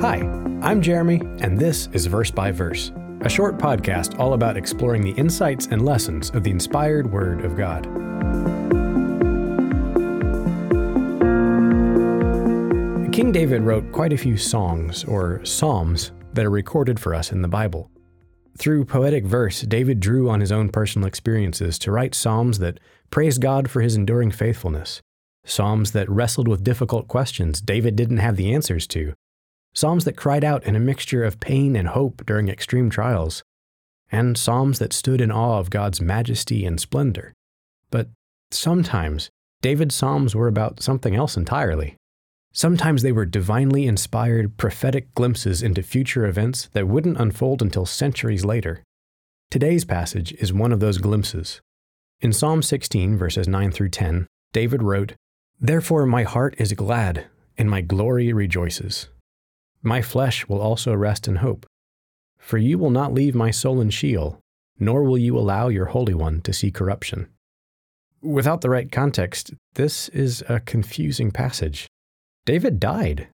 Hi, 0.00 0.18
I'm 0.62 0.80
Jeremy, 0.80 1.20
and 1.40 1.58
this 1.58 1.88
is 1.92 2.06
Verse 2.06 2.30
by 2.30 2.52
Verse, 2.52 2.92
a 3.22 3.28
short 3.28 3.58
podcast 3.58 4.16
all 4.20 4.34
about 4.34 4.56
exploring 4.56 5.02
the 5.02 5.10
insights 5.10 5.66
and 5.66 5.84
lessons 5.84 6.30
of 6.30 6.44
the 6.44 6.52
inspired 6.52 7.10
Word 7.10 7.44
of 7.44 7.56
God. 7.56 7.82
King 13.12 13.32
David 13.32 13.62
wrote 13.62 13.90
quite 13.90 14.12
a 14.12 14.16
few 14.16 14.36
songs, 14.36 15.02
or 15.02 15.44
psalms, 15.44 16.12
that 16.32 16.46
are 16.46 16.50
recorded 16.50 17.00
for 17.00 17.12
us 17.12 17.32
in 17.32 17.42
the 17.42 17.48
Bible. 17.48 17.90
Through 18.56 18.84
poetic 18.84 19.26
verse, 19.26 19.62
David 19.62 19.98
drew 19.98 20.30
on 20.30 20.38
his 20.38 20.52
own 20.52 20.68
personal 20.68 21.08
experiences 21.08 21.76
to 21.80 21.90
write 21.90 22.14
psalms 22.14 22.60
that 22.60 22.78
praise 23.10 23.38
God 23.38 23.68
for 23.68 23.80
his 23.80 23.96
enduring 23.96 24.30
faithfulness, 24.30 25.02
psalms 25.44 25.90
that 25.90 26.08
wrestled 26.08 26.46
with 26.46 26.62
difficult 26.62 27.08
questions 27.08 27.60
David 27.60 27.96
didn't 27.96 28.18
have 28.18 28.36
the 28.36 28.54
answers 28.54 28.86
to, 28.86 29.12
psalms 29.74 30.04
that 30.04 30.16
cried 30.16 30.44
out 30.44 30.64
in 30.64 30.76
a 30.76 30.80
mixture 30.80 31.24
of 31.24 31.40
pain 31.40 31.76
and 31.76 31.88
hope 31.88 32.24
during 32.26 32.48
extreme 32.48 32.90
trials, 32.90 33.42
and 34.10 34.38
psalms 34.38 34.78
that 34.78 34.92
stood 34.92 35.20
in 35.20 35.30
awe 35.30 35.58
of 35.58 35.70
God's 35.70 36.00
majesty 36.00 36.64
and 36.64 36.80
splendor. 36.80 37.32
But 37.90 38.08
sometimes, 38.50 39.30
David's 39.60 39.94
psalms 39.94 40.34
were 40.34 40.48
about 40.48 40.82
something 40.82 41.14
else 41.14 41.36
entirely. 41.36 41.96
Sometimes 42.52 43.02
they 43.02 43.12
were 43.12 43.26
divinely 43.26 43.86
inspired, 43.86 44.56
prophetic 44.56 45.14
glimpses 45.14 45.62
into 45.62 45.82
future 45.82 46.26
events 46.26 46.68
that 46.72 46.88
wouldn't 46.88 47.20
unfold 47.20 47.60
until 47.60 47.86
centuries 47.86 48.44
later. 48.44 48.82
Today's 49.50 49.84
passage 49.84 50.32
is 50.34 50.52
one 50.52 50.72
of 50.72 50.80
those 50.80 50.98
glimpses. 50.98 51.60
In 52.20 52.32
Psalm 52.32 52.62
16, 52.62 53.16
verses 53.16 53.46
9 53.46 53.70
through 53.70 53.90
10, 53.90 54.26
David 54.52 54.82
wrote, 54.82 55.14
Therefore 55.60 56.06
my 56.06 56.22
heart 56.22 56.54
is 56.58 56.72
glad, 56.72 57.26
and 57.56 57.70
my 57.70 57.80
glory 57.80 58.32
rejoices. 58.32 59.08
My 59.82 60.02
flesh 60.02 60.48
will 60.48 60.60
also 60.60 60.94
rest 60.94 61.28
in 61.28 61.36
hope. 61.36 61.66
For 62.38 62.58
you 62.58 62.78
will 62.78 62.90
not 62.90 63.14
leave 63.14 63.34
my 63.34 63.50
soul 63.50 63.80
in 63.80 63.90
Sheol, 63.90 64.40
nor 64.78 65.02
will 65.04 65.18
you 65.18 65.38
allow 65.38 65.68
your 65.68 65.86
Holy 65.86 66.14
One 66.14 66.40
to 66.42 66.52
see 66.52 66.70
corruption. 66.70 67.28
Without 68.20 68.60
the 68.60 68.70
right 68.70 68.90
context, 68.90 69.54
this 69.74 70.08
is 70.08 70.42
a 70.48 70.60
confusing 70.60 71.30
passage. 71.30 71.86
David 72.44 72.80
died. 72.80 73.28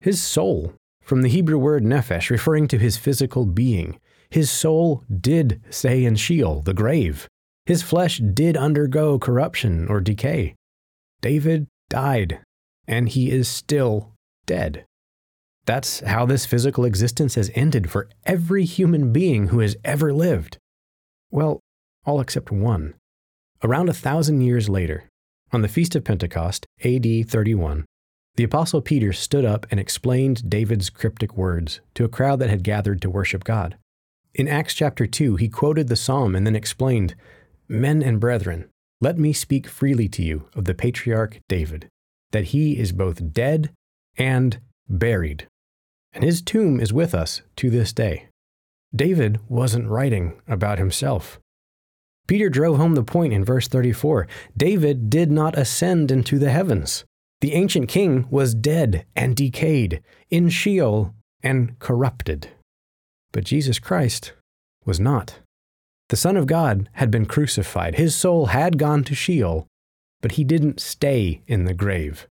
His 0.00 0.22
soul, 0.22 0.74
from 1.02 1.22
the 1.22 1.28
Hebrew 1.28 1.58
word 1.58 1.82
nephesh, 1.82 2.30
referring 2.30 2.68
to 2.68 2.78
his 2.78 2.96
physical 2.96 3.44
being, 3.44 3.98
his 4.30 4.50
soul 4.50 5.04
did 5.20 5.60
stay 5.68 6.04
in 6.04 6.16
Sheol, 6.16 6.62
the 6.62 6.72
grave. 6.72 7.28
His 7.66 7.82
flesh 7.82 8.18
did 8.18 8.56
undergo 8.56 9.18
corruption 9.18 9.86
or 9.88 10.00
decay. 10.00 10.54
David 11.20 11.66
died, 11.90 12.40
and 12.88 13.08
he 13.08 13.30
is 13.30 13.46
still 13.46 14.14
dead. 14.46 14.86
That's 15.64 16.00
how 16.00 16.26
this 16.26 16.46
physical 16.46 16.84
existence 16.84 17.36
has 17.36 17.50
ended 17.54 17.90
for 17.90 18.08
every 18.26 18.64
human 18.64 19.12
being 19.12 19.48
who 19.48 19.60
has 19.60 19.76
ever 19.84 20.12
lived. 20.12 20.58
Well, 21.30 21.60
all 22.04 22.20
except 22.20 22.50
one. 22.50 22.94
Around 23.62 23.88
a 23.88 23.94
thousand 23.94 24.40
years 24.42 24.68
later, 24.68 25.08
on 25.52 25.62
the 25.62 25.68
Feast 25.68 25.94
of 25.94 26.04
Pentecost, 26.04 26.66
AD 26.84 27.28
31, 27.28 27.84
the 28.34 28.44
Apostle 28.44 28.80
Peter 28.80 29.12
stood 29.12 29.44
up 29.44 29.66
and 29.70 29.78
explained 29.78 30.48
David's 30.50 30.90
cryptic 30.90 31.36
words 31.36 31.80
to 31.94 32.04
a 32.04 32.08
crowd 32.08 32.40
that 32.40 32.50
had 32.50 32.64
gathered 32.64 33.00
to 33.02 33.10
worship 33.10 33.44
God. 33.44 33.76
In 34.34 34.48
Acts 34.48 34.74
chapter 34.74 35.06
2, 35.06 35.36
he 35.36 35.48
quoted 35.48 35.88
the 35.88 35.96
psalm 35.96 36.34
and 36.34 36.46
then 36.46 36.56
explained, 36.56 37.14
Men 37.68 38.02
and 38.02 38.18
brethren, 38.18 38.68
let 39.00 39.18
me 39.18 39.32
speak 39.32 39.66
freely 39.68 40.08
to 40.08 40.22
you 40.22 40.48
of 40.56 40.64
the 40.64 40.74
patriarch 40.74 41.40
David, 41.48 41.88
that 42.30 42.46
he 42.46 42.78
is 42.78 42.92
both 42.92 43.32
dead 43.32 43.70
and 44.16 44.58
buried, 44.88 45.46
and 46.12 46.24
his 46.24 46.42
tomb 46.42 46.80
is 46.80 46.92
with 46.92 47.14
us 47.14 47.42
to 47.56 47.70
this 47.70 47.92
day. 47.92 48.28
David 48.94 49.40
wasn't 49.48 49.88
writing 49.88 50.40
about 50.46 50.78
himself. 50.78 51.38
Peter 52.26 52.48
drove 52.48 52.76
home 52.76 52.94
the 52.94 53.02
point 53.02 53.32
in 53.32 53.44
verse 53.44 53.68
34 53.68 54.26
David 54.56 55.10
did 55.10 55.30
not 55.30 55.58
ascend 55.58 56.10
into 56.10 56.38
the 56.38 56.50
heavens. 56.50 57.04
The 57.40 57.54
ancient 57.54 57.88
king 57.88 58.28
was 58.30 58.54
dead 58.54 59.04
and 59.16 59.34
decayed, 59.34 60.00
in 60.30 60.48
Sheol 60.48 61.12
and 61.42 61.76
corrupted. 61.80 62.48
But 63.32 63.44
Jesus 63.44 63.78
Christ 63.78 64.32
was 64.84 65.00
not. 65.00 65.40
The 66.08 66.16
Son 66.16 66.36
of 66.36 66.46
God 66.46 66.88
had 66.92 67.10
been 67.10 67.26
crucified. 67.26 67.96
His 67.96 68.14
soul 68.14 68.46
had 68.46 68.78
gone 68.78 69.02
to 69.04 69.14
Sheol, 69.14 69.66
but 70.20 70.32
he 70.32 70.44
didn't 70.44 70.78
stay 70.78 71.42
in 71.46 71.64
the 71.64 71.74
grave. 71.74 72.28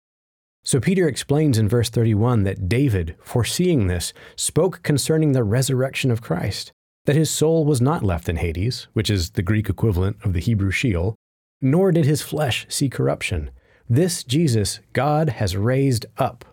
So 0.65 0.81
Peter 0.81 1.07
explains 1.07 1.59
in 1.59 1.69
verse 1.69 1.91
31 1.91 2.45
that 2.45 2.69
David, 2.69 3.17
foreseeing 3.23 3.87
this, 3.87 4.15
spoke 4.35 4.83
concerning 4.83 5.33
the 5.33 5.45
resurrection 5.45 6.11
of 6.11 6.23
Christ, 6.23 6.73
that 7.05 7.17
his 7.17 7.31
soul 7.31 7.67
was 7.67 7.83
not 7.83 8.03
left 8.03 8.31
in 8.31 8.37
Hades, 8.37 8.89
which 8.95 9.11
is 9.11 9.33
the 9.33 9.43
Greek 9.43 9.69
equivalent 9.69 10.17
of 10.25 10.33
the 10.33 10.41
Hebrew 10.41 10.71
Sheol, 10.71 11.17
nor 11.61 11.93
did 11.93 12.07
his 12.07 12.23
flesh 12.23 12.67
see 12.71 12.89
corruption. 12.89 13.51
This 13.89 14.25
Jesus 14.25 14.81
God 14.95 15.29
has 15.29 15.57
raised 15.57 16.07
up, 16.17 16.47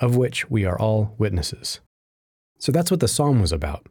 of 0.00 0.16
which 0.16 0.50
we 0.50 0.64
are 0.64 0.78
all 0.78 1.14
witnesses. 1.18 1.80
So 2.58 2.72
that's 2.72 2.90
what 2.90 3.00
the 3.00 3.08
psalm 3.08 3.40
was 3.40 3.52
about. 3.52 3.86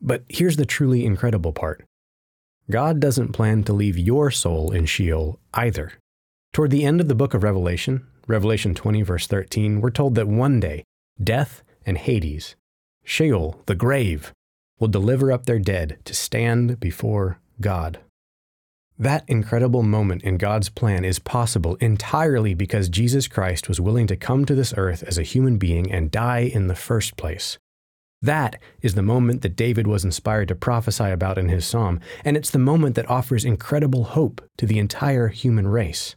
But 0.00 0.24
here's 0.28 0.56
the 0.56 0.66
truly 0.66 1.04
incredible 1.04 1.52
part 1.52 1.84
God 2.70 3.00
doesn't 3.00 3.32
plan 3.32 3.64
to 3.64 3.72
leave 3.72 3.98
your 3.98 4.30
soul 4.30 4.70
in 4.70 4.86
Sheol 4.86 5.40
either. 5.52 5.94
Toward 6.52 6.70
the 6.70 6.84
end 6.84 7.00
of 7.00 7.08
the 7.08 7.14
book 7.16 7.34
of 7.34 7.42
Revelation, 7.42 8.06
Revelation 8.26 8.74
20, 8.74 9.02
verse 9.02 9.26
13, 9.26 9.80
we're 9.80 9.90
told 9.90 10.14
that 10.14 10.28
one 10.28 10.60
day 10.60 10.84
death 11.22 11.62
and 11.84 11.98
Hades, 11.98 12.56
Sheol, 13.04 13.62
the 13.66 13.74
grave, 13.74 14.32
will 14.78 14.88
deliver 14.88 15.30
up 15.30 15.46
their 15.46 15.58
dead 15.58 15.98
to 16.04 16.14
stand 16.14 16.80
before 16.80 17.38
God. 17.60 18.00
That 18.98 19.24
incredible 19.28 19.82
moment 19.82 20.22
in 20.22 20.36
God's 20.36 20.68
plan 20.68 21.04
is 21.04 21.18
possible 21.18 21.76
entirely 21.76 22.52
because 22.52 22.90
Jesus 22.90 23.28
Christ 23.28 23.66
was 23.66 23.80
willing 23.80 24.06
to 24.08 24.16
come 24.16 24.44
to 24.44 24.54
this 24.54 24.74
earth 24.76 25.02
as 25.02 25.16
a 25.16 25.22
human 25.22 25.56
being 25.56 25.90
and 25.90 26.10
die 26.10 26.40
in 26.40 26.66
the 26.66 26.74
first 26.74 27.16
place. 27.16 27.56
That 28.22 28.60
is 28.82 28.94
the 28.94 29.02
moment 29.02 29.40
that 29.40 29.56
David 29.56 29.86
was 29.86 30.04
inspired 30.04 30.48
to 30.48 30.54
prophesy 30.54 31.04
about 31.04 31.38
in 31.38 31.48
his 31.48 31.66
psalm, 31.66 32.00
and 32.26 32.36
it's 32.36 32.50
the 32.50 32.58
moment 32.58 32.94
that 32.96 33.08
offers 33.08 33.46
incredible 33.46 34.04
hope 34.04 34.42
to 34.58 34.66
the 34.66 34.78
entire 34.78 35.28
human 35.28 35.66
race, 35.66 36.14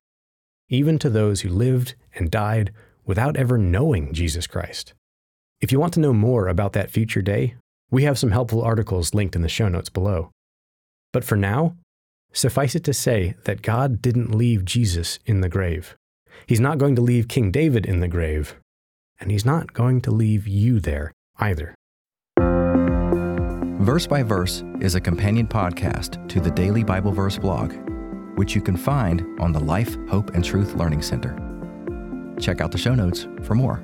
even 0.74 0.98
to 1.00 1.10
those 1.10 1.42
who 1.42 1.50
lived 1.50 1.96
and 2.16 2.32
died 2.32 2.72
without 3.06 3.38
ever 3.38 3.58
knowing 3.58 4.14
Jesus 4.14 4.48
Christ. 4.48 4.94
If 5.62 5.72
you 5.72 5.80
want 5.80 5.94
to 5.94 6.00
know 6.00 6.14
more 6.14 6.48
about 6.48 6.74
that 6.74 6.92
future 6.92 7.22
day, 7.22 7.56
we 7.92 8.04
have 8.04 8.18
some 8.18 8.32
helpful 8.32 8.62
articles 8.62 9.14
linked 9.14 9.36
in 9.36 9.44
the 9.44 9.50
show 9.50 9.70
notes 9.70 9.90
below. 9.90 10.32
But 11.12 11.24
for 11.24 11.36
now, 11.36 11.76
Suffice 12.34 12.74
it 12.74 12.84
to 12.86 12.94
say 12.94 13.36
that 13.44 13.62
God 13.62 14.02
didn't 14.02 14.34
leave 14.34 14.66
Jesus 14.66 15.20
in 15.26 15.42
the 15.42 15.50
grave. 15.50 15.96
He's 16.48 16.60
not 16.60 16.80
going 16.80 16.96
to 16.96 17.02
leave 17.02 17.28
King 17.28 17.52
David 17.52 17.86
in 17.86 18.00
the 18.00 18.08
grave, 18.08 18.56
and 19.20 19.30
he's 19.30 19.46
not 19.46 19.74
going 19.74 20.02
to 20.02 20.12
leave 20.12 20.48
you 20.48 20.80
there 20.80 21.12
either. 21.38 21.76
Verse 23.80 24.08
by 24.08 24.24
Verse 24.24 24.64
is 24.82 24.96
a 24.96 25.02
companion 25.02 25.46
podcast 25.46 26.28
to 26.30 26.40
the 26.40 26.50
Daily 26.50 26.84
Bible 26.84 27.12
Verse 27.12 27.38
blog, 27.38 27.74
which 28.36 28.56
you 28.56 28.62
can 28.62 28.78
find 28.78 29.26
on 29.40 29.52
the 29.52 29.60
Life, 29.60 29.98
Hope, 30.10 30.34
and 30.34 30.44
Truth 30.44 30.76
Learning 30.76 31.02
Center. 31.02 31.36
Check 32.40 32.62
out 32.62 32.72
the 32.72 32.78
show 32.78 32.96
notes 32.96 33.28
for 33.44 33.56
more. 33.56 33.84